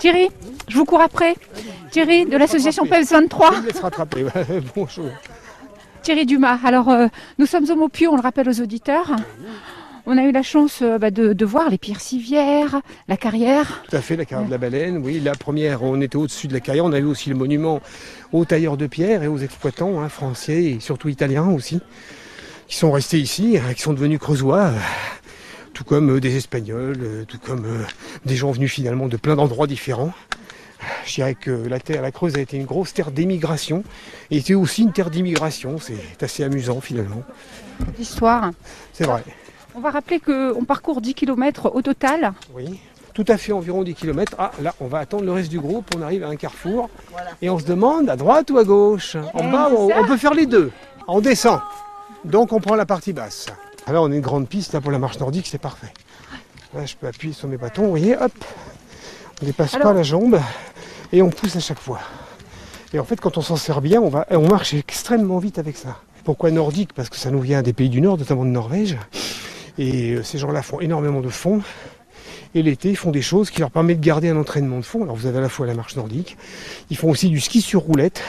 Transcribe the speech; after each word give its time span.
Thierry, 0.00 0.30
je 0.66 0.76
vous 0.78 0.86
cours 0.86 1.02
après. 1.02 1.34
Thierry 1.90 2.24
de 2.24 2.38
l'association 2.38 2.86
PEPS 2.86 3.10
23. 3.12 3.52
Je 3.52 3.60
me 3.60 3.66
laisse 3.66 3.80
rattraper. 3.80 4.24
Bonjour. 4.74 5.10
Thierry 6.00 6.24
Dumas. 6.24 6.58
Alors, 6.64 6.88
euh, 6.88 7.08
nous 7.38 7.44
sommes 7.44 7.68
au 7.70 7.76
Maupieu, 7.76 8.08
on 8.08 8.16
le 8.16 8.22
rappelle 8.22 8.48
aux 8.48 8.60
auditeurs. 8.62 9.14
On 10.06 10.16
a 10.16 10.22
eu 10.22 10.32
la 10.32 10.42
chance 10.42 10.78
euh, 10.80 10.96
bah, 10.96 11.10
de, 11.10 11.34
de 11.34 11.44
voir 11.44 11.68
les 11.68 11.76
pierres 11.76 12.00
civières, 12.00 12.80
la 13.08 13.18
carrière. 13.18 13.82
Tout 13.90 13.94
à 13.94 14.00
fait, 14.00 14.16
la 14.16 14.24
carrière 14.24 14.46
de 14.46 14.50
la 14.50 14.56
baleine. 14.56 14.96
Oui, 15.04 15.20
la 15.20 15.32
première, 15.32 15.82
on 15.82 16.00
était 16.00 16.16
au-dessus 16.16 16.48
de 16.48 16.54
la 16.54 16.60
carrière. 16.60 16.86
On 16.86 16.92
a 16.94 17.00
vu 17.00 17.06
aussi 17.06 17.28
le 17.28 17.36
monument 17.36 17.82
aux 18.32 18.46
tailleurs 18.46 18.78
de 18.78 18.86
pierre 18.86 19.22
et 19.22 19.28
aux 19.28 19.36
exploitants 19.36 20.00
hein, 20.00 20.08
français 20.08 20.64
et 20.64 20.80
surtout 20.80 21.10
italiens 21.10 21.48
aussi, 21.48 21.78
qui 22.68 22.76
sont 22.76 22.90
restés 22.90 23.18
ici, 23.18 23.58
hein, 23.58 23.74
qui 23.74 23.82
sont 23.82 23.92
devenus 23.92 24.18
creusois. 24.18 24.70
Tout 25.80 25.84
comme 25.84 26.10
euh, 26.10 26.20
des 26.20 26.36
Espagnols, 26.36 26.98
euh, 27.00 27.24
tout 27.24 27.38
comme 27.38 27.64
euh, 27.64 27.82
des 28.26 28.36
gens 28.36 28.50
venus 28.50 28.70
finalement 28.70 29.08
de 29.08 29.16
plein 29.16 29.34
d'endroits 29.34 29.66
différents. 29.66 30.12
Je 31.06 31.14
dirais 31.14 31.34
que 31.34 31.50
la 31.50 31.80
terre, 31.80 32.02
la 32.02 32.10
Creuse 32.10 32.36
a 32.36 32.40
été 32.40 32.58
une 32.58 32.66
grosse 32.66 32.92
terre 32.92 33.10
d'émigration 33.10 33.82
et 34.30 34.36
était 34.36 34.52
aussi 34.52 34.82
une 34.82 34.92
terre 34.92 35.08
d'immigration. 35.08 35.78
C'est 35.78 36.22
assez 36.22 36.44
amusant 36.44 36.82
finalement. 36.82 37.22
L'histoire. 37.98 38.50
C'est 38.92 39.04
vrai. 39.06 39.24
On 39.74 39.80
va 39.80 39.88
rappeler 39.88 40.20
qu'on 40.20 40.66
parcourt 40.66 41.00
10 41.00 41.14
km 41.14 41.70
au 41.74 41.80
total. 41.80 42.34
Oui. 42.54 42.78
Tout 43.14 43.24
à 43.28 43.38
fait 43.38 43.52
environ 43.52 43.82
10 43.82 43.94
km. 43.94 44.34
Ah 44.38 44.52
là, 44.60 44.74
on 44.80 44.86
va 44.86 44.98
attendre 44.98 45.24
le 45.24 45.32
reste 45.32 45.48
du 45.48 45.60
groupe. 45.60 45.86
On 45.96 46.02
arrive 46.02 46.24
à 46.24 46.28
un 46.28 46.36
carrefour 46.36 46.90
et 47.40 47.48
on 47.48 47.58
se 47.58 47.64
demande 47.64 48.10
à 48.10 48.16
droite 48.16 48.50
ou 48.50 48.58
à 48.58 48.64
gauche? 48.64 49.16
En 49.32 49.48
Eh, 49.48 49.50
bas, 49.50 49.70
on 49.72 50.04
peut 50.04 50.18
faire 50.18 50.34
les 50.34 50.44
deux. 50.44 50.72
On 51.08 51.22
descend. 51.22 51.60
Donc 52.26 52.52
on 52.52 52.60
prend 52.60 52.74
la 52.76 52.84
partie 52.84 53.14
basse. 53.14 53.46
Alors 53.90 54.04
on 54.04 54.12
a 54.12 54.14
une 54.14 54.20
grande 54.20 54.48
piste 54.48 54.72
là 54.72 54.80
pour 54.80 54.92
la 54.92 55.00
marche 55.00 55.18
nordique, 55.18 55.48
c'est 55.48 55.58
parfait. 55.58 55.92
Là, 56.74 56.86
je 56.86 56.94
peux 56.94 57.08
appuyer 57.08 57.34
sur 57.34 57.48
mes 57.48 57.56
bâtons, 57.56 57.82
vous 57.82 57.90
voyez, 57.90 58.16
hop. 58.16 58.30
On 59.42 59.46
dépasse 59.46 59.74
Alors- 59.74 59.88
pas 59.88 59.94
la 59.94 60.04
jambe 60.04 60.38
et 61.12 61.22
on 61.22 61.28
pousse 61.30 61.56
à 61.56 61.60
chaque 61.60 61.80
fois. 61.80 61.98
Et 62.94 63.00
en 63.00 63.04
fait, 63.04 63.20
quand 63.20 63.36
on 63.36 63.40
s'en 63.42 63.56
sert 63.56 63.80
bien, 63.80 64.00
on, 64.00 64.08
va, 64.08 64.26
on 64.30 64.46
marche 64.46 64.74
extrêmement 64.74 65.38
vite 65.38 65.58
avec 65.58 65.76
ça. 65.76 65.98
Pourquoi 66.22 66.52
nordique? 66.52 66.92
Parce 66.92 67.08
que 67.08 67.16
ça 67.16 67.32
nous 67.32 67.40
vient 67.40 67.62
des 67.62 67.72
pays 67.72 67.88
du 67.88 68.00
Nord, 68.00 68.16
notamment 68.16 68.44
de 68.44 68.50
Norvège. 68.50 68.96
Et 69.76 70.12
euh, 70.12 70.22
ces 70.22 70.38
gens-là 70.38 70.62
font 70.62 70.78
énormément 70.78 71.20
de 71.20 71.28
fond. 71.28 71.60
Et 72.54 72.62
l'été, 72.62 72.90
ils 72.90 72.96
font 72.96 73.10
des 73.10 73.22
choses 73.22 73.50
qui 73.50 73.58
leur 73.58 73.72
permettent 73.72 73.98
de 74.00 74.06
garder 74.06 74.28
un 74.28 74.36
entraînement 74.36 74.78
de 74.78 74.84
fond. 74.84 75.02
Alors 75.02 75.16
vous 75.16 75.26
avez 75.26 75.38
à 75.38 75.40
la 75.40 75.48
fois 75.48 75.66
la 75.66 75.74
marche 75.74 75.96
nordique, 75.96 76.36
ils 76.90 76.96
font 76.96 77.10
aussi 77.10 77.28
du 77.28 77.40
ski 77.40 77.60
sur 77.60 77.80
roulette. 77.80 78.22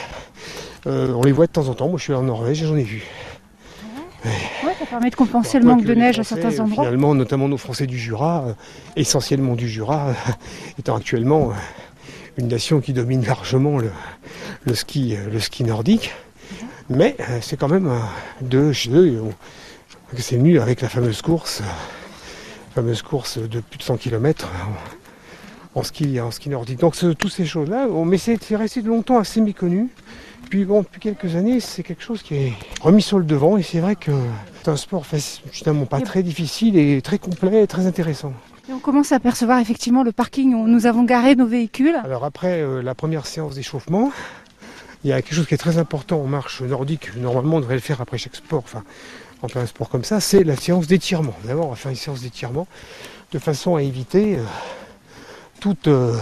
Euh, 0.88 1.12
on 1.12 1.22
les 1.22 1.30
voit 1.30 1.46
de 1.46 1.52
temps 1.52 1.68
en 1.68 1.74
temps. 1.74 1.88
Moi, 1.88 1.98
je 1.98 2.02
suis 2.02 2.12
allé 2.12 2.22
en 2.22 2.26
Norvège 2.26 2.60
et 2.62 2.66
j'en 2.66 2.76
ai 2.76 2.82
vu. 2.82 3.04
Permet 4.92 5.08
de 5.08 5.16
compenser 5.16 5.58
le 5.58 5.64
manque 5.64 5.84
de 5.84 5.94
neige 5.94 6.18
à 6.18 6.22
certains 6.22 6.60
endroits. 6.60 6.84
Finalement, 6.84 7.14
notamment 7.14 7.48
nos 7.48 7.56
Français 7.56 7.86
du 7.86 7.96
Jura, 7.96 8.44
euh, 8.46 8.52
essentiellement 8.94 9.54
du 9.54 9.66
Jura, 9.66 10.08
euh, 10.08 10.12
étant 10.78 10.94
actuellement 10.96 11.48
euh, 11.48 11.54
une 12.36 12.48
nation 12.48 12.82
qui 12.82 12.92
domine 12.92 13.24
largement 13.24 13.78
le, 13.78 13.90
le 14.66 14.74
ski, 14.74 15.16
le 15.32 15.40
ski 15.40 15.64
nordique. 15.64 16.12
Mais 16.90 17.16
c'est 17.40 17.56
quand 17.56 17.68
même 17.68 17.90
de 18.42 18.70
chez 18.72 18.90
eux. 18.90 19.22
C'est 20.18 20.36
venu 20.36 20.60
avec 20.60 20.82
la 20.82 20.90
fameuse 20.90 21.22
course, 21.22 21.62
fameuse 22.74 23.00
course 23.00 23.38
de 23.38 23.60
plus 23.60 23.78
de 23.78 23.82
100 23.82 23.96
km 23.96 24.50
en 25.74 25.82
ski, 25.84 26.20
en 26.20 26.30
ski 26.30 26.50
nordique. 26.50 26.80
Donc 26.80 26.98
toutes 26.98 27.32
ces 27.32 27.46
choses-là, 27.46 27.86
mais 28.04 28.18
c'est 28.18 28.42
c'est 28.44 28.56
resté 28.56 28.82
longtemps 28.82 29.18
assez 29.18 29.40
méconnu. 29.40 29.88
Puis 30.50 30.66
bon, 30.66 30.82
depuis 30.82 31.00
quelques 31.00 31.34
années, 31.34 31.60
c'est 31.60 31.82
quelque 31.82 32.02
chose 32.02 32.22
qui 32.22 32.34
est 32.34 32.52
remis 32.82 33.00
sur 33.00 33.18
le 33.18 33.24
devant 33.24 33.56
et 33.56 33.62
c'est 33.62 33.80
vrai 33.80 33.96
que 33.96 34.10
c'est 34.62 34.70
un 34.70 34.76
sport 34.76 35.04
finalement 35.50 35.86
pas 35.86 36.00
très 36.00 36.22
difficile 36.22 36.76
et 36.76 37.02
très 37.02 37.18
complet 37.18 37.64
et 37.64 37.66
très 37.66 37.86
intéressant. 37.86 38.32
Et 38.68 38.72
on 38.72 38.78
commence 38.78 39.10
à 39.10 39.16
apercevoir 39.16 39.58
effectivement 39.58 40.04
le 40.04 40.12
parking 40.12 40.54
où 40.54 40.68
nous 40.68 40.86
avons 40.86 41.02
garé 41.02 41.34
nos 41.34 41.46
véhicules. 41.46 41.96
Alors 42.04 42.24
après 42.24 42.62
euh, 42.62 42.80
la 42.80 42.94
première 42.94 43.26
séance 43.26 43.56
d'échauffement, 43.56 44.12
il 45.02 45.10
y 45.10 45.12
a 45.12 45.20
quelque 45.20 45.34
chose 45.34 45.46
qui 45.46 45.54
est 45.54 45.58
très 45.58 45.78
important 45.78 46.20
en 46.20 46.26
marche 46.26 46.62
nordique. 46.62 47.16
Normalement, 47.16 47.56
on 47.56 47.60
devrait 47.60 47.74
le 47.74 47.80
faire 47.80 48.00
après 48.00 48.18
chaque 48.18 48.36
sport, 48.36 48.62
enfin 48.64 48.84
en 49.42 49.48
plein 49.48 49.66
sport 49.66 49.88
comme 49.88 50.04
ça, 50.04 50.20
c'est 50.20 50.44
la 50.44 50.54
séance 50.54 50.86
d'étirement. 50.86 51.34
D'abord, 51.44 51.66
on 51.66 51.70
va 51.70 51.76
faire 51.76 51.90
une 51.90 51.96
séance 51.96 52.20
d'étirement 52.20 52.68
de 53.32 53.40
façon 53.40 53.74
à 53.74 53.82
éviter 53.82 54.36
euh, 54.36 54.44
toute, 55.58 55.88
euh, 55.88 56.16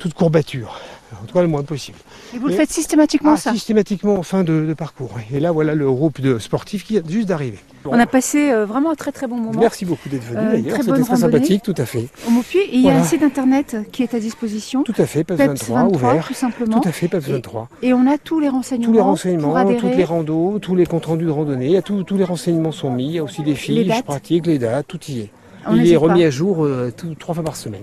toute 0.00 0.14
courbature. 0.14 0.80
En 1.20 1.26
tout 1.26 1.34
cas, 1.34 1.42
le 1.42 1.48
moins 1.48 1.62
possible. 1.62 1.98
Et 2.34 2.38
vous 2.38 2.46
le 2.48 2.54
Et- 2.54 2.56
faites 2.56 2.70
systématiquement 2.70 3.32
Ah, 3.34 3.36
ça. 3.36 3.52
systématiquement 3.52 4.14
en 4.16 4.22
fin 4.22 4.44
de, 4.44 4.64
de 4.66 4.74
parcours. 4.74 5.10
Et 5.32 5.40
là, 5.40 5.50
voilà 5.52 5.74
le 5.74 5.90
groupe 5.90 6.20
de 6.20 6.38
sportifs 6.38 6.84
qui 6.84 6.94
vient 6.94 7.02
juste 7.08 7.28
d'arriver. 7.28 7.58
On 7.84 7.98
a 7.98 8.06
passé 8.06 8.50
euh, 8.52 8.64
vraiment 8.64 8.92
un 8.92 8.94
très 8.94 9.10
très 9.10 9.26
bon 9.26 9.36
moment 9.38 9.58
Merci 9.58 9.84
beaucoup 9.84 10.08
d'être 10.08 10.22
venu 10.22 10.38
Euh, 10.38 10.52
d'ailleurs. 10.52 10.76
C'était 10.82 11.00
très 11.02 11.16
sympathique, 11.16 11.62
tout 11.62 11.74
à 11.76 11.84
fait. 11.84 12.08
au 12.28 12.30
Maupuy. 12.30 12.58
Et 12.58 12.76
il 12.76 12.82
y 12.82 12.88
a 12.90 12.96
un 12.96 13.02
site 13.02 13.22
internet 13.24 13.76
qui 13.90 14.02
est 14.04 14.14
à 14.14 14.20
disposition. 14.20 14.82
Tout 14.84 14.94
à 14.98 15.06
fait, 15.06 15.24
PEPS 15.24 15.36
23, 15.38 15.82
23 15.84 16.10
ouvert. 16.10 16.26
tout 16.28 16.34
simplement. 16.34 16.80
Tout 16.80 16.88
à 16.88 16.92
fait, 16.92 17.08
PEPS 17.08 17.28
Et- 17.28 17.32
23. 17.32 17.68
Et 17.82 17.92
on 17.92 18.06
a 18.06 18.18
tous 18.18 18.38
les 18.38 18.48
renseignements. 18.48 18.86
Tous 18.86 18.92
les 18.94 19.00
renseignements, 19.00 19.64
toutes 19.76 19.96
les 19.96 20.04
randos, 20.04 20.58
tous 20.60 20.76
les 20.76 20.86
comptes 20.86 21.06
rendus 21.06 21.24
de 21.24 21.30
randonnée, 21.30 21.80
tous 21.82 22.16
les 22.16 22.24
renseignements 22.24 22.72
sont 22.72 22.90
mis. 22.92 23.06
Il 23.06 23.12
y 23.12 23.18
a 23.18 23.24
aussi 23.24 23.42
des 23.42 23.54
fiches 23.56 24.02
pratiques, 24.04 24.46
les 24.46 24.58
dates, 24.58 24.86
tout 24.86 25.00
y 25.08 25.20
est. 25.20 25.30
On 25.66 25.76
Il 25.76 25.90
est 25.92 25.96
remis 25.96 26.20
pas. 26.22 26.26
à 26.26 26.30
jour 26.30 26.64
euh, 26.64 26.92
tout- 26.96 27.14
trois 27.18 27.34
fois 27.34 27.44
par 27.44 27.56
semaine. 27.56 27.82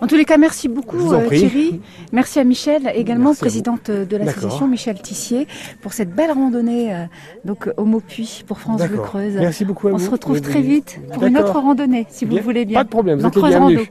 En 0.00 0.06
tous 0.06 0.16
les 0.16 0.24
cas, 0.24 0.36
merci 0.36 0.68
beaucoup 0.68 1.12
euh. 1.12 1.28
Thierry. 1.28 1.80
Merci 2.12 2.38
à 2.40 2.44
Michel, 2.44 2.90
également 2.94 3.26
Merci 3.30 3.40
présidente 3.40 3.90
de 3.90 4.16
l'association. 4.16 4.66
Michel 4.66 5.00
Tissier, 5.00 5.46
pour 5.82 5.92
cette 5.92 6.10
belle 6.14 6.32
randonnée 6.32 6.92
euh, 6.92 7.04
donc 7.44 7.70
au 7.76 7.84
Maupuy 7.84 8.42
pour 8.46 8.58
France 8.58 8.82
Bleu. 8.82 8.98
Creuse. 8.98 9.34
Merci 9.36 9.64
beaucoup 9.64 9.88
à 9.88 9.92
On 9.92 9.96
vous. 9.96 10.04
se 10.04 10.10
retrouve 10.10 10.36
Oui, 10.36 10.42
très 10.42 10.60
vite 10.60 10.98
pour 11.12 11.24
une 11.24 11.38
autre 11.38 11.58
randonnée, 11.58 12.06
si 12.10 12.24
vous 12.24 12.36
voulez 12.38 12.64
bien. 12.64 12.80
Pas 12.80 12.84
de 12.84 12.88
problème, 12.90 13.20
vous 13.20 13.26
êtes 13.26 13.36
les 13.36 13.42
bienvenus. 13.42 13.88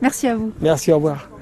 Merci 0.00 0.28
à 0.28 0.36
vous. 0.36 0.50
Merci, 0.60 0.90
au 0.92 0.96
revoir. 0.96 1.28